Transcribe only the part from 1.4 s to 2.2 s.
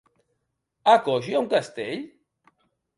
un castell?